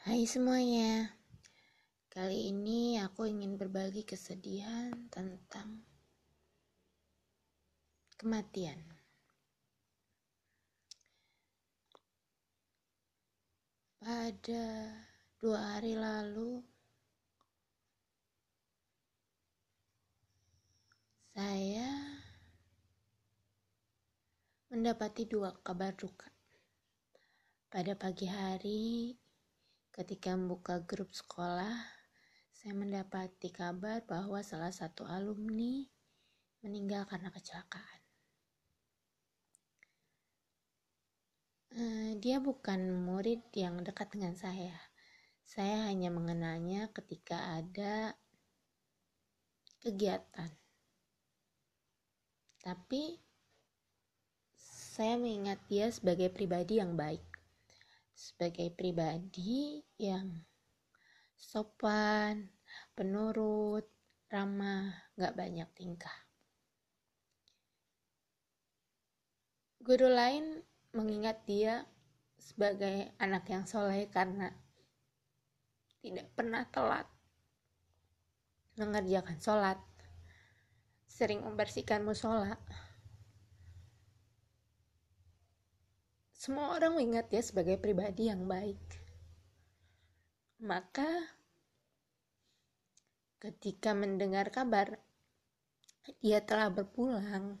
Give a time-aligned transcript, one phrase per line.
[0.00, 1.12] Hai semuanya,
[2.08, 5.84] kali ini aku ingin berbagi kesedihan tentang
[8.16, 8.80] kematian.
[14.00, 14.88] Pada
[15.36, 16.64] dua hari lalu,
[21.36, 21.92] saya
[24.72, 26.32] mendapati dua kabar duka.
[27.68, 29.12] Pada pagi hari,
[30.00, 31.76] Ketika membuka grup sekolah,
[32.56, 35.84] saya mendapati kabar bahwa salah satu alumni
[36.64, 38.00] meninggal karena kecelakaan.
[41.76, 44.72] Uh, dia bukan murid yang dekat dengan saya.
[45.44, 48.16] Saya hanya mengenalnya ketika ada
[49.84, 50.48] kegiatan.
[52.64, 53.20] Tapi
[54.56, 57.29] saya mengingat dia sebagai pribadi yang baik
[58.20, 60.28] sebagai pribadi yang
[61.32, 62.52] sopan,
[62.92, 63.88] penurut,
[64.28, 66.18] ramah, gak banyak tingkah.
[69.80, 70.60] Guru lain
[70.92, 71.88] mengingat dia
[72.36, 74.52] sebagai anak yang soleh karena
[76.04, 77.08] tidak pernah telat
[78.76, 79.80] mengerjakan sholat,
[81.04, 82.56] sering membersihkan musola,
[86.40, 88.80] semua orang mengingat dia sebagai pribadi yang baik.
[90.64, 91.04] Maka
[93.36, 94.96] ketika mendengar kabar
[96.24, 97.60] dia telah berpulang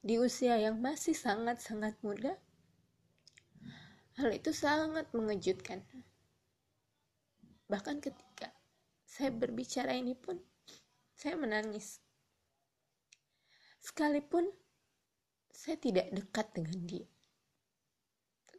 [0.00, 2.40] di usia yang masih sangat-sangat muda,
[4.16, 5.84] hal itu sangat mengejutkan.
[7.68, 8.56] Bahkan ketika
[9.04, 10.40] saya berbicara ini pun,
[11.12, 12.00] saya menangis.
[13.84, 14.48] Sekalipun
[15.52, 17.13] saya tidak dekat dengan dia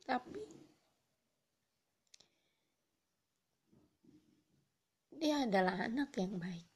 [0.06, 0.46] tapi
[5.18, 6.70] dia adalah anak yang baik.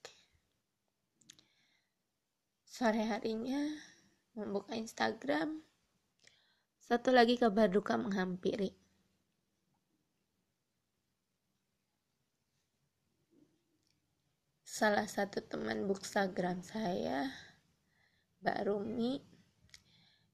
[2.66, 3.70] Sore harinya
[4.34, 5.62] membuka Instagram,
[6.82, 8.74] satu lagi kabar duka menghampiri.
[14.66, 17.30] Salah satu teman bookstagram saya,
[18.40, 19.20] Mbak Rumi,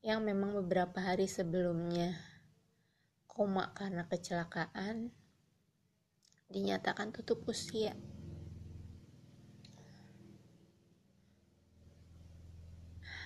[0.05, 2.34] yang memang beberapa hari sebelumnya
[3.35, 5.11] koma karena kecelakaan,
[6.47, 7.91] dinyatakan tutup usia.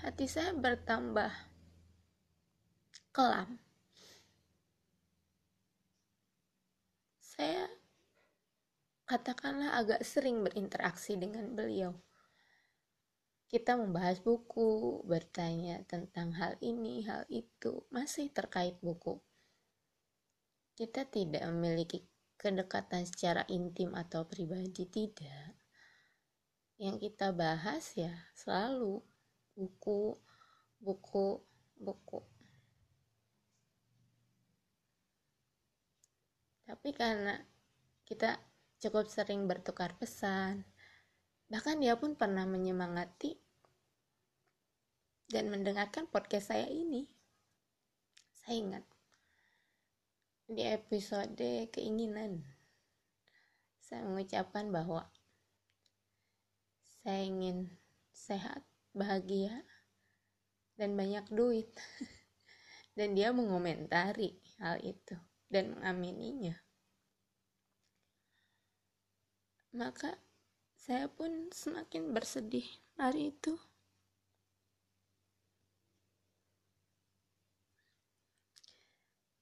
[0.02, 1.30] Hati saya bertambah
[3.14, 3.62] kelam.
[7.22, 7.70] Saya
[9.06, 11.94] katakanlah agak sering berinteraksi dengan beliau.
[13.46, 19.22] Kita membahas buku, bertanya tentang hal ini, hal itu, masih terkait buku
[20.80, 22.08] kita tidak memiliki
[22.40, 25.60] kedekatan secara intim atau pribadi tidak.
[26.80, 29.04] Yang kita bahas ya selalu
[29.60, 30.16] buku
[30.80, 31.44] buku
[31.76, 32.24] buku.
[36.64, 37.36] Tapi karena
[38.08, 38.40] kita
[38.80, 40.64] cukup sering bertukar pesan
[41.52, 43.36] bahkan dia pun pernah menyemangati
[45.28, 47.04] dan mendengarkan podcast saya ini.
[48.32, 48.99] Saya ingat
[50.50, 52.42] di episode keinginan
[53.78, 55.06] saya mengucapkan bahwa
[57.02, 57.74] saya ingin
[58.14, 58.62] sehat,
[58.94, 59.66] bahagia,
[60.78, 61.70] dan banyak duit.
[63.00, 65.16] dan dia mengomentari hal itu
[65.48, 66.54] dan mengamininya.
[69.72, 70.20] Maka
[70.76, 72.68] saya pun semakin bersedih
[73.00, 73.56] hari itu.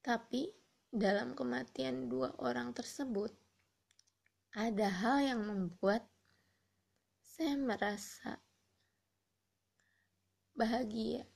[0.06, 0.67] Tapi
[0.98, 3.30] dalam kematian dua orang tersebut,
[4.58, 6.02] ada hal yang membuat
[7.22, 8.42] saya merasa
[10.58, 11.30] bahagia.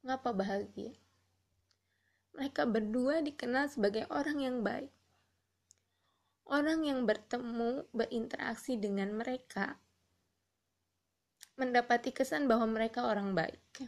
[0.00, 0.96] Mengapa bahagia?
[2.32, 4.88] Mereka berdua dikenal sebagai orang yang baik.
[6.48, 9.76] Orang yang bertemu, berinteraksi dengan mereka,
[11.60, 13.84] mendapati kesan bahwa mereka orang baik.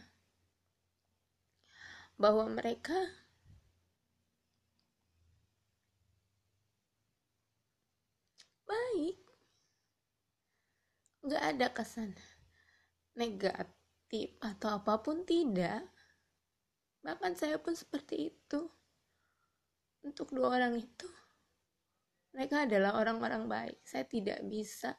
[2.21, 2.93] Bahwa mereka
[8.71, 9.19] baik.
[11.27, 12.15] Nggak ada kesan
[13.19, 15.83] negatif atau apa pun tidak.
[17.03, 18.71] Bahkan saya pun seperti itu.
[20.01, 21.05] Untuk dua orang itu
[22.31, 23.79] mereka adalah orang-orang baik.
[23.83, 24.95] Saya tidak bisa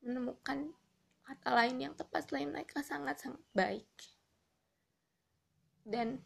[0.00, 0.70] menemukan
[1.22, 3.90] kata lain yang tepat selain mereka sangat-sangat baik.
[5.82, 6.22] Dan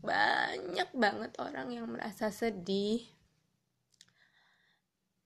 [0.00, 3.04] banyak banget orang yang merasa sedih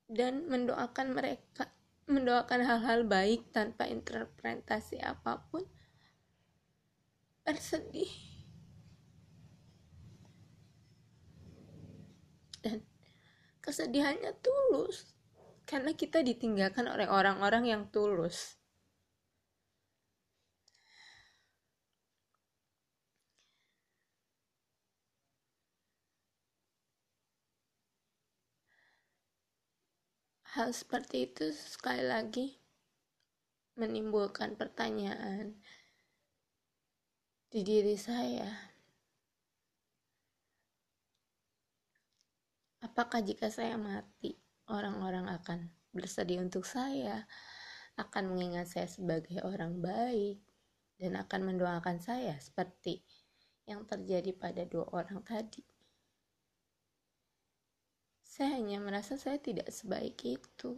[0.09, 1.73] dan mendoakan mereka
[2.05, 5.65] mendoakan hal-hal baik tanpa interpretasi apa pun.
[7.45, 8.13] Bersedih.
[12.65, 12.81] Dan
[13.61, 15.13] kesedihannya tulus
[15.65, 18.61] karena kita ditinggalkan oleh orang-orang yang tulus
[30.55, 32.55] hal seperti itu sekali lagi
[33.75, 35.59] menimbulkan pertanyaan
[37.51, 38.47] di diri saya.
[42.87, 44.39] Apakah jika saya mati,
[44.71, 47.27] orang-orang akan bersedih untuk saya,
[47.99, 50.39] akan mengingat saya sebagai orang baik,
[51.03, 53.03] dan akan mendoakan saya seperti
[53.67, 55.74] yang terjadi pada dua orang tadi?
[58.35, 60.75] Saya hanya merasa saya tidak sebaik itu.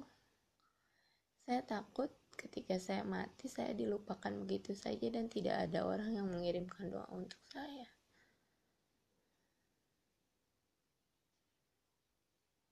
[1.48, 6.92] Saya takut ketika saya mati saya dilupakan begitu saja dan tidak ada orang yang mengirimkan
[6.92, 7.88] doa untuk saya.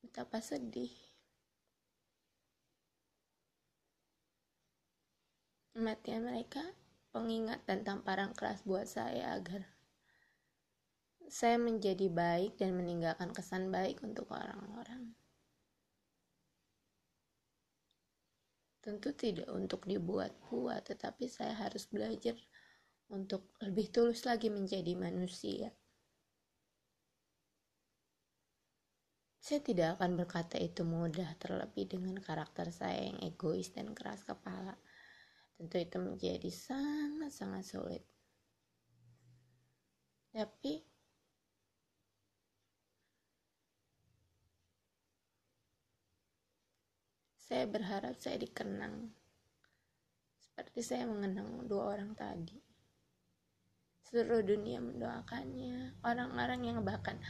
[0.04, 0.92] Betapa sedih.
[5.72, 6.60] Kematian mereka
[7.08, 9.73] pengingat dan tamparan keras buat saya agar
[11.28, 15.16] saya menjadi baik dan meninggalkan kesan baik untuk orang-orang.
[18.84, 22.36] Tentu tidak untuk dibuat-buat, tetapi saya harus belajar
[23.08, 25.72] untuk lebih tulus lagi menjadi manusia.
[29.44, 34.76] Saya tidak akan berkata itu mudah, terlebih dengan karakter saya yang egois dan keras kepala.
[35.56, 38.04] Tentu itu menjadi sangat-sangat sulit.
[40.32, 40.93] Tapi
[47.44, 49.12] Saya berharap saya dikenang
[50.40, 52.56] seperti saya mengenang dua orang tadi.
[54.08, 56.00] Seluruh dunia mendoakannya.
[56.00, 57.20] Orang-orang yang bahkan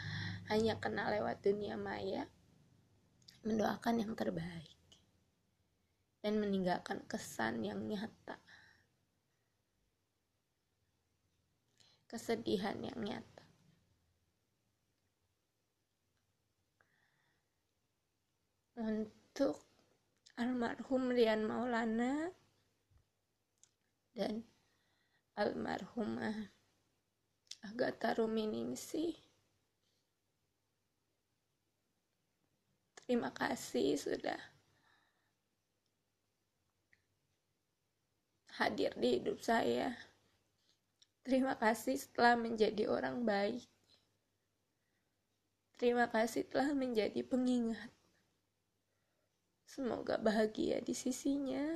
[0.52, 2.31] hanya kenal lewat dunia maya
[3.43, 4.78] mendoakan yang terbaik
[6.22, 8.38] dan meninggalkan kesan yang nyata.
[12.06, 13.44] Kesedihan yang nyata.
[18.78, 19.74] Untuk
[20.34, 22.34] almarhum Rian Maulana
[24.14, 24.42] dan
[25.38, 26.50] almarhumah
[27.62, 29.14] Agatha Ruminingsih.
[33.04, 34.40] Terima kasih sudah
[38.58, 39.92] hadir di hidup saya.
[41.25, 43.64] Terima kasih setelah menjadi orang baik.
[45.75, 47.90] Terima kasih telah menjadi pengingat.
[49.75, 51.75] Semoga bahagia di sisinya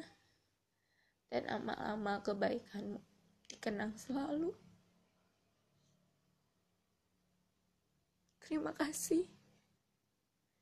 [1.34, 3.02] dan amal-amal kebaikanmu
[3.50, 4.54] dikenang selalu.
[8.38, 9.26] Terima kasih.